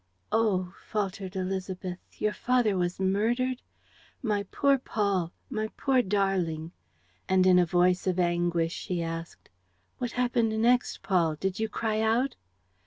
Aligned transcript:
"Oh," 0.31 0.73
faltered 0.83 1.33
Élisabeth, 1.33 1.99
"your 2.17 2.33
father 2.33 2.75
was 2.75 2.99
murdered?... 2.99 3.61
My 4.23 4.41
poor 4.49 4.79
Paul, 4.79 5.31
my 5.47 5.69
poor 5.77 6.01
darling!" 6.01 6.71
And 7.29 7.45
in 7.45 7.59
a 7.59 7.67
voice 7.67 8.07
of 8.07 8.17
anguish 8.19 8.73
she 8.73 9.03
asked, 9.03 9.49
"What 9.99 10.13
happened 10.13 10.59
next, 10.59 11.03
Paul? 11.03 11.35
Did 11.35 11.59
you 11.59 11.69
cry 11.69 11.99
out?" 12.01 12.35